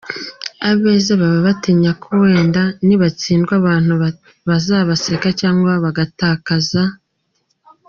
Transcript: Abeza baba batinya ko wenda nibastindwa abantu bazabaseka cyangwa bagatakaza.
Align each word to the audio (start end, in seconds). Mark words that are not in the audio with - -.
Abeza 0.69 1.11
baba 1.21 1.39
batinya 1.47 1.91
ko 2.01 2.09
wenda 2.23 2.61
nibastindwa 2.85 3.53
abantu 3.61 3.93
bazabaseka 4.49 5.27
cyangwa 5.41 5.71
bagatakaza. 5.83 6.83